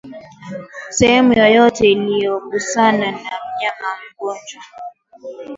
[0.89, 4.63] sehemu yoyote iliyogusana na mnyama mgonjwa